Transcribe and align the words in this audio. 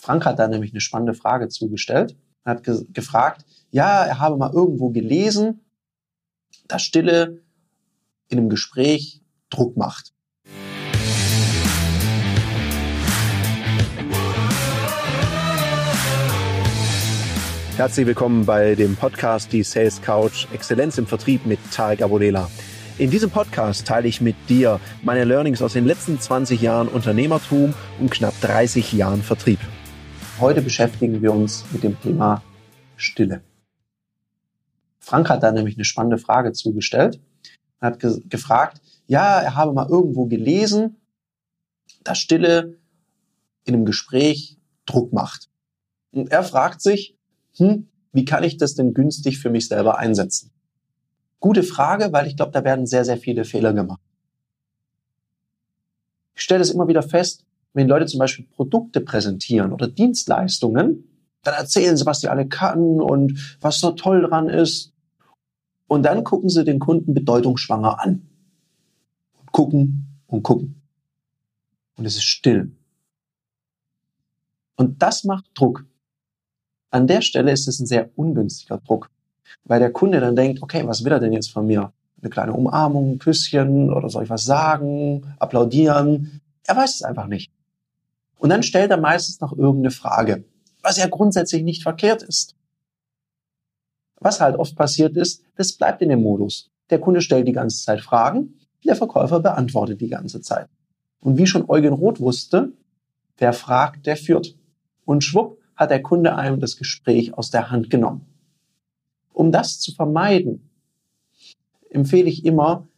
Frank 0.00 0.24
hat 0.24 0.38
da 0.38 0.48
nämlich 0.48 0.72
eine 0.72 0.80
spannende 0.80 1.12
Frage 1.12 1.48
zugestellt. 1.48 2.16
Er 2.44 2.52
hat 2.52 2.64
ge 2.64 2.86
gefragt, 2.90 3.44
ja, 3.70 4.02
er 4.04 4.18
habe 4.18 4.38
mal 4.38 4.50
irgendwo 4.50 4.88
gelesen, 4.88 5.60
dass 6.68 6.82
Stille 6.82 7.42
in 8.28 8.38
einem 8.38 8.48
Gespräch 8.48 9.20
Druck 9.50 9.76
macht. 9.76 10.14
Herzlich 17.76 18.06
willkommen 18.06 18.46
bei 18.46 18.74
dem 18.74 18.96
Podcast 18.96 19.52
Die 19.52 19.62
Sales 19.62 20.00
Couch 20.00 20.46
Exzellenz 20.54 20.96
im 20.96 21.06
Vertrieb 21.06 21.44
mit 21.44 21.58
Tarek 21.72 22.00
Abodela. 22.00 22.50
In 22.96 23.10
diesem 23.10 23.30
Podcast 23.30 23.86
teile 23.86 24.08
ich 24.08 24.22
mit 24.22 24.36
dir 24.48 24.80
meine 25.02 25.24
Learnings 25.24 25.60
aus 25.60 25.74
den 25.74 25.84
letzten 25.84 26.18
20 26.18 26.60
Jahren 26.62 26.88
Unternehmertum 26.88 27.74
und 27.98 28.10
knapp 28.10 28.38
30 28.40 28.94
Jahren 28.94 29.22
Vertrieb. 29.22 29.58
Heute 30.40 30.62
beschäftigen 30.62 31.20
wir 31.20 31.34
uns 31.34 31.66
mit 31.70 31.82
dem 31.82 32.00
Thema 32.00 32.42
Stille. 32.96 33.42
Frank 34.98 35.28
hat 35.28 35.42
da 35.42 35.52
nämlich 35.52 35.76
eine 35.76 35.84
spannende 35.84 36.16
Frage 36.16 36.52
zugestellt. 36.52 37.20
Er 37.78 37.88
hat 37.88 38.00
ge 38.00 38.22
gefragt, 38.26 38.80
ja, 39.06 39.38
er 39.38 39.54
habe 39.54 39.74
mal 39.74 39.90
irgendwo 39.90 40.24
gelesen, 40.24 40.96
dass 42.04 42.20
Stille 42.20 42.78
in 43.64 43.74
einem 43.74 43.84
Gespräch 43.84 44.56
Druck 44.86 45.12
macht. 45.12 45.50
Und 46.10 46.32
er 46.32 46.42
fragt 46.42 46.80
sich, 46.80 47.18
hm, 47.56 47.88
wie 48.12 48.24
kann 48.24 48.42
ich 48.42 48.56
das 48.56 48.74
denn 48.74 48.94
günstig 48.94 49.40
für 49.40 49.50
mich 49.50 49.68
selber 49.68 49.98
einsetzen? 49.98 50.52
Gute 51.38 51.62
Frage, 51.62 52.14
weil 52.14 52.26
ich 52.26 52.36
glaube, 52.36 52.52
da 52.52 52.64
werden 52.64 52.86
sehr, 52.86 53.04
sehr 53.04 53.18
viele 53.18 53.44
Fehler 53.44 53.74
gemacht. 53.74 54.00
Ich 56.34 56.40
stelle 56.40 56.62
es 56.62 56.70
immer 56.70 56.88
wieder 56.88 57.02
fest, 57.02 57.44
wenn 57.72 57.88
Leute 57.88 58.06
zum 58.06 58.18
Beispiel 58.18 58.46
Produkte 58.46 59.00
präsentieren 59.00 59.72
oder 59.72 59.88
Dienstleistungen, 59.88 61.04
dann 61.42 61.54
erzählen 61.54 61.96
sie, 61.96 62.06
was 62.06 62.20
sie 62.20 62.28
alle 62.28 62.46
kann 62.48 63.00
und 63.00 63.56
was 63.60 63.78
so 63.80 63.92
toll 63.92 64.22
dran 64.22 64.48
ist. 64.48 64.92
Und 65.86 66.04
dann 66.04 66.24
gucken 66.24 66.48
sie 66.48 66.64
den 66.64 66.78
Kunden 66.78 67.14
bedeutungsschwanger 67.14 68.00
an. 68.00 68.28
Und 69.38 69.52
gucken 69.52 70.20
und 70.26 70.42
gucken. 70.42 70.82
Und 71.96 72.04
es 72.04 72.16
ist 72.16 72.24
still. 72.24 72.72
Und 74.76 75.02
das 75.02 75.24
macht 75.24 75.46
Druck. 75.54 75.84
An 76.90 77.06
der 77.06 77.20
Stelle 77.20 77.52
ist 77.52 77.68
es 77.68 77.80
ein 77.80 77.86
sehr 77.86 78.10
ungünstiger 78.16 78.78
Druck, 78.78 79.10
weil 79.64 79.78
der 79.78 79.92
Kunde 79.92 80.20
dann 80.20 80.34
denkt, 80.34 80.62
okay, 80.62 80.86
was 80.86 81.04
will 81.04 81.12
er 81.12 81.20
denn 81.20 81.32
jetzt 81.32 81.50
von 81.50 81.66
mir? 81.66 81.92
Eine 82.20 82.30
kleine 82.30 82.52
Umarmung, 82.52 83.12
ein 83.12 83.18
Küsschen 83.18 83.92
oder 83.92 84.08
soll 84.08 84.24
ich 84.24 84.30
was 84.30 84.44
sagen, 84.44 85.34
applaudieren? 85.38 86.40
Er 86.64 86.76
weiß 86.76 86.96
es 86.96 87.02
einfach 87.02 87.26
nicht. 87.26 87.52
Und 88.40 88.48
dann 88.48 88.62
stellt 88.62 88.90
er 88.90 88.96
meistens 88.96 89.38
noch 89.40 89.52
irgendeine 89.52 89.90
Frage, 89.90 90.44
was 90.82 90.96
ja 90.96 91.06
grundsätzlich 91.06 91.62
nicht 91.62 91.82
verkehrt 91.82 92.22
ist. 92.22 92.56
Was 94.18 94.40
halt 94.40 94.56
oft 94.56 94.74
passiert 94.76 95.14
ist, 95.18 95.42
das 95.56 95.74
bleibt 95.74 96.00
in 96.00 96.08
dem 96.08 96.22
Modus. 96.22 96.70
Der 96.88 97.00
Kunde 97.00 97.20
stellt 97.20 97.46
die 97.46 97.52
ganze 97.52 97.84
Zeit 97.84 98.00
Fragen, 98.00 98.54
der 98.86 98.96
Verkäufer 98.96 99.40
beantwortet 99.40 100.00
die 100.00 100.08
ganze 100.08 100.40
Zeit. 100.40 100.68
Und 101.20 101.36
wie 101.36 101.46
schon 101.46 101.68
Eugen 101.68 101.92
Roth 101.92 102.18
wusste, 102.18 102.72
wer 103.36 103.52
fragt, 103.52 104.06
der 104.06 104.16
führt. 104.16 104.56
Und 105.04 105.22
schwupp, 105.22 105.58
hat 105.76 105.90
der 105.90 106.02
Kunde 106.02 106.34
einem 106.34 106.60
das 106.60 106.78
Gespräch 106.78 107.34
aus 107.34 107.50
der 107.50 107.70
Hand 107.70 107.90
genommen. 107.90 108.26
Um 109.34 109.52
das 109.52 109.80
zu 109.80 109.92
vermeiden, 109.92 110.70
empfehle 111.90 112.30
ich 112.30 112.46
immer, 112.46 112.88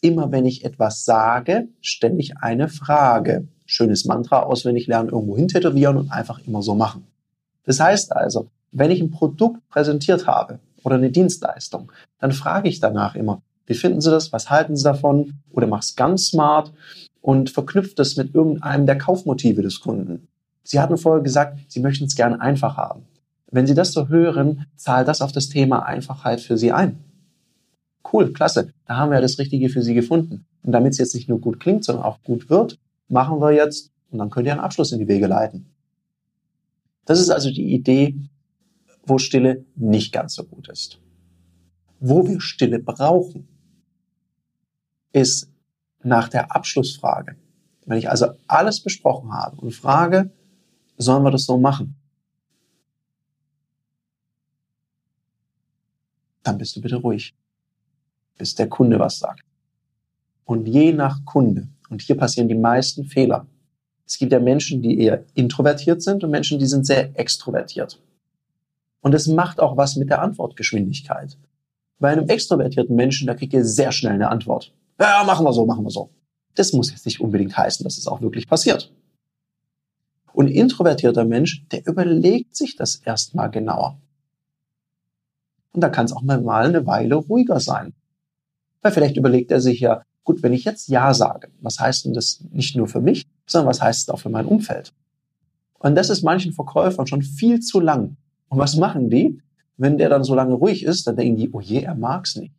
immer 0.00 0.30
wenn 0.30 0.46
ich 0.46 0.64
etwas 0.64 1.04
sage, 1.04 1.68
stelle 1.80 2.18
ich 2.18 2.36
eine 2.38 2.68
Frage. 2.68 3.48
Schönes 3.66 4.04
Mantra 4.04 4.42
auswendig 4.42 4.86
lernen, 4.86 5.10
irgendwo 5.10 5.36
hintätowieren 5.36 5.96
und 5.96 6.10
einfach 6.10 6.40
immer 6.46 6.62
so 6.62 6.74
machen. 6.74 7.06
Das 7.64 7.80
heißt 7.80 8.14
also, 8.14 8.48
wenn 8.72 8.90
ich 8.90 9.00
ein 9.00 9.10
Produkt 9.10 9.68
präsentiert 9.68 10.26
habe 10.26 10.60
oder 10.82 10.96
eine 10.96 11.10
Dienstleistung, 11.10 11.92
dann 12.18 12.32
frage 12.32 12.68
ich 12.68 12.80
danach 12.80 13.14
immer, 13.14 13.42
wie 13.66 13.74
finden 13.74 14.00
Sie 14.00 14.10
das? 14.10 14.32
Was 14.32 14.48
halten 14.48 14.76
Sie 14.76 14.84
davon? 14.84 15.34
Oder 15.50 15.66
mach's 15.66 15.96
ganz 15.96 16.26
smart 16.28 16.72
und 17.20 17.50
verknüpft 17.50 17.98
es 17.98 18.16
mit 18.16 18.34
irgendeinem 18.34 18.86
der 18.86 18.98
Kaufmotive 18.98 19.62
des 19.62 19.80
Kunden. 19.80 20.28
Sie 20.62 20.80
hatten 20.80 20.96
vorher 20.96 21.22
gesagt, 21.22 21.58
Sie 21.68 21.80
möchten 21.80 22.04
es 22.04 22.14
gerne 22.14 22.40
einfach 22.40 22.76
haben. 22.76 23.02
Wenn 23.50 23.66
Sie 23.66 23.74
das 23.74 23.92
so 23.92 24.08
hören, 24.08 24.66
zahlt 24.76 25.08
das 25.08 25.20
auf 25.20 25.32
das 25.32 25.48
Thema 25.48 25.84
Einfachheit 25.84 26.40
für 26.40 26.56
Sie 26.56 26.72
ein. 26.72 26.98
Cool, 28.12 28.32
klasse. 28.32 28.72
Da 28.86 28.96
haben 28.96 29.10
wir 29.10 29.20
das 29.20 29.38
Richtige 29.38 29.68
für 29.68 29.82
Sie 29.82 29.94
gefunden. 29.94 30.46
Und 30.62 30.72
damit 30.72 30.92
es 30.92 30.98
jetzt 30.98 31.14
nicht 31.14 31.28
nur 31.28 31.40
gut 31.40 31.60
klingt, 31.60 31.84
sondern 31.84 32.04
auch 32.04 32.22
gut 32.22 32.50
wird, 32.50 32.78
machen 33.08 33.40
wir 33.40 33.52
jetzt, 33.52 33.92
und 34.10 34.18
dann 34.18 34.30
könnt 34.30 34.46
ihr 34.46 34.52
einen 34.52 34.60
Abschluss 34.60 34.92
in 34.92 34.98
die 34.98 35.08
Wege 35.08 35.26
leiten. 35.26 35.72
Das 37.04 37.20
ist 37.20 37.30
also 37.30 37.50
die 37.50 37.72
Idee, 37.74 38.16
wo 39.04 39.18
Stille 39.18 39.64
nicht 39.76 40.12
ganz 40.12 40.34
so 40.34 40.44
gut 40.44 40.68
ist. 40.68 41.00
Wo 42.00 42.26
wir 42.26 42.40
Stille 42.40 42.78
brauchen, 42.78 43.48
ist 45.12 45.50
nach 46.02 46.28
der 46.28 46.54
Abschlussfrage. 46.54 47.36
Wenn 47.86 47.98
ich 47.98 48.10
also 48.10 48.26
alles 48.48 48.82
besprochen 48.82 49.32
habe 49.32 49.56
und 49.60 49.72
frage, 49.72 50.32
sollen 50.98 51.22
wir 51.22 51.30
das 51.30 51.44
so 51.44 51.58
machen? 51.58 51.96
Dann 56.42 56.58
bist 56.58 56.76
du 56.76 56.80
bitte 56.80 56.96
ruhig, 56.96 57.34
bis 58.38 58.54
der 58.54 58.68
Kunde 58.68 58.98
was 58.98 59.18
sagt. 59.18 59.44
Und 60.44 60.66
je 60.66 60.92
nach 60.92 61.24
Kunde, 61.24 61.68
und 61.88 62.02
hier 62.02 62.16
passieren 62.16 62.48
die 62.48 62.54
meisten 62.54 63.04
Fehler. 63.04 63.46
Es 64.06 64.18
gibt 64.18 64.32
ja 64.32 64.40
Menschen, 64.40 64.82
die 64.82 65.00
eher 65.00 65.24
introvertiert 65.34 66.02
sind 66.02 66.22
und 66.22 66.30
Menschen, 66.30 66.58
die 66.58 66.66
sind 66.66 66.86
sehr 66.86 67.18
extrovertiert. 67.18 68.00
Und 69.00 69.14
es 69.14 69.26
macht 69.26 69.60
auch 69.60 69.76
was 69.76 69.96
mit 69.96 70.10
der 70.10 70.22
Antwortgeschwindigkeit. 70.22 71.36
Bei 71.98 72.10
einem 72.10 72.28
extrovertierten 72.28 72.94
Menschen, 72.94 73.26
da 73.26 73.34
kriegt 73.34 73.52
ihr 73.52 73.64
sehr 73.64 73.92
schnell 73.92 74.12
eine 74.12 74.30
Antwort. 74.30 74.72
Ja, 75.00 75.24
machen 75.24 75.44
wir 75.44 75.52
so, 75.52 75.66
machen 75.66 75.84
wir 75.84 75.90
so. 75.90 76.10
Das 76.54 76.72
muss 76.72 76.90
jetzt 76.90 77.06
nicht 77.06 77.20
unbedingt 77.20 77.56
heißen, 77.56 77.84
dass 77.84 77.98
es 77.98 78.06
auch 78.06 78.20
wirklich 78.20 78.48
passiert. 78.48 78.92
Und 80.32 80.46
ein 80.46 80.52
introvertierter 80.52 81.24
Mensch, 81.24 81.66
der 81.68 81.86
überlegt 81.86 82.56
sich 82.56 82.76
das 82.76 82.96
erstmal 82.96 83.50
genauer. 83.50 84.00
Und 85.72 85.80
da 85.82 85.88
kann 85.88 86.06
es 86.06 86.12
auch 86.12 86.22
mal 86.22 86.42
eine 86.48 86.86
Weile 86.86 87.16
ruhiger 87.16 87.60
sein. 87.60 87.94
Weil 88.82 88.92
vielleicht 88.92 89.16
überlegt 89.16 89.50
er 89.50 89.60
sich 89.60 89.80
ja, 89.80 90.02
gut, 90.26 90.42
wenn 90.42 90.52
ich 90.52 90.64
jetzt 90.64 90.88
Ja 90.88 91.14
sage, 91.14 91.48
was 91.62 91.80
heißt 91.80 92.04
denn 92.04 92.12
das 92.12 92.44
nicht 92.52 92.76
nur 92.76 92.88
für 92.88 93.00
mich, 93.00 93.26
sondern 93.46 93.70
was 93.70 93.80
heißt 93.80 94.02
es 94.02 94.08
auch 94.10 94.18
für 94.18 94.28
mein 94.28 94.44
Umfeld? 94.44 94.92
Und 95.78 95.94
das 95.94 96.10
ist 96.10 96.22
manchen 96.22 96.52
Verkäufern 96.52 97.06
schon 97.06 97.22
viel 97.22 97.60
zu 97.60 97.80
lang. 97.80 98.16
Und 98.48 98.58
was 98.58 98.76
machen 98.76 99.08
die? 99.08 99.40
Wenn 99.78 99.96
der 99.96 100.10
dann 100.10 100.24
so 100.24 100.34
lange 100.34 100.54
ruhig 100.54 100.84
ist, 100.84 101.06
dann 101.06 101.16
denken 101.16 101.36
die, 101.36 101.50
oh 101.52 101.60
je, 101.60 101.80
er 101.80 101.94
mag's 101.94 102.36
nicht. 102.36 102.52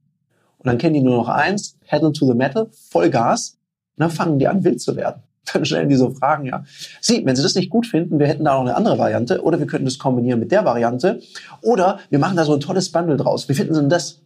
Und 0.57 0.67
dann 0.67 0.79
kennen 0.79 0.95
die 0.95 1.01
nur 1.01 1.17
noch 1.17 1.29
eins, 1.29 1.77
Pedal 1.87 2.11
to 2.11 2.25
the 2.25 2.33
Metal, 2.33 2.69
Vollgas, 2.89 3.57
und 3.95 4.01
dann 4.01 4.11
fangen 4.11 4.39
die 4.39 4.47
an, 4.47 4.63
wild 4.63 4.81
zu 4.81 4.95
werden 4.95 5.21
dann 5.53 5.65
stellen 5.65 5.89
die 5.89 5.95
so 5.95 6.09
Fragen, 6.11 6.45
ja. 6.45 6.63
Sie, 7.01 7.25
wenn 7.25 7.35
Sie 7.35 7.43
das 7.43 7.55
nicht 7.55 7.69
gut 7.69 7.87
finden, 7.87 8.19
wir 8.19 8.27
hätten 8.27 8.45
da 8.45 8.53
noch 8.53 8.61
eine 8.61 8.75
andere 8.75 8.97
Variante 8.97 9.41
oder 9.41 9.59
wir 9.59 9.67
könnten 9.67 9.85
das 9.85 9.97
kombinieren 9.97 10.39
mit 10.39 10.51
der 10.51 10.65
Variante 10.65 11.21
oder 11.61 11.99
wir 12.09 12.19
machen 12.19 12.35
da 12.35 12.45
so 12.45 12.53
ein 12.53 12.59
tolles 12.59 12.91
Bundle 12.91 13.17
draus. 13.17 13.47
Wie 13.49 13.53
finden 13.53 13.73
Sie 13.73 13.79
denn 13.79 13.89
das? 13.89 14.21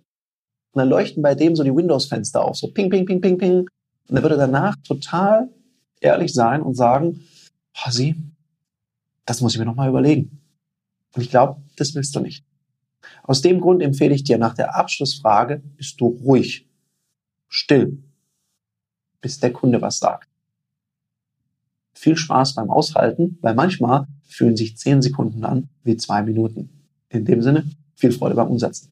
Und 0.71 0.79
dann 0.79 0.89
leuchten 0.89 1.21
bei 1.21 1.35
dem 1.35 1.55
so 1.55 1.63
die 1.63 1.75
Windows-Fenster 1.75 2.43
auf, 2.43 2.57
so 2.57 2.67
ping, 2.67 2.89
ping, 2.89 3.05
ping, 3.05 3.21
ping, 3.21 3.37
ping. 3.37 3.67
Und 4.07 4.15
er 4.15 4.23
würde 4.23 4.37
danach 4.37 4.75
total 4.83 5.49
ehrlich 5.99 6.33
sein 6.33 6.61
und 6.61 6.75
sagen, 6.75 7.25
Sie, 7.89 8.15
das 9.25 9.41
muss 9.41 9.53
ich 9.53 9.59
mir 9.59 9.65
nochmal 9.65 9.89
überlegen. 9.89 10.41
Und 11.13 11.21
ich 11.21 11.29
glaube, 11.29 11.61
das 11.77 11.95
willst 11.95 12.15
du 12.15 12.19
nicht. 12.19 12.45
Aus 13.23 13.41
dem 13.41 13.61
Grund 13.61 13.81
empfehle 13.81 14.13
ich 14.13 14.23
dir 14.23 14.37
nach 14.37 14.53
der 14.53 14.75
Abschlussfrage, 14.75 15.61
bist 15.77 15.99
du 15.99 16.07
ruhig, 16.07 16.67
still, 17.47 18.03
bis 19.21 19.39
der 19.39 19.53
Kunde 19.53 19.81
was 19.81 19.99
sagt 19.99 20.31
viel 22.01 22.17
Spaß 22.17 22.55
beim 22.55 22.71
Aushalten, 22.71 23.37
weil 23.41 23.53
manchmal 23.53 24.07
fühlen 24.23 24.57
sich 24.57 24.75
zehn 24.75 25.03
Sekunden 25.03 25.45
an 25.45 25.69
wie 25.83 25.97
zwei 25.97 26.23
Minuten. 26.23 26.69
In 27.09 27.25
dem 27.25 27.43
Sinne, 27.43 27.65
viel 27.95 28.11
Freude 28.11 28.33
beim 28.33 28.47
Umsetzen. 28.47 28.91